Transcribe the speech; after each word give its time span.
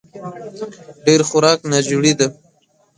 ډېر 1.05 1.21
خوراک 1.29 1.59
ناجوړي 1.71 2.13
ده 2.19 2.27